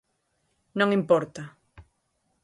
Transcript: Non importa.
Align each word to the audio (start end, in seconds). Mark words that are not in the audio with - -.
Non 0.79 0.89
importa. 0.99 1.43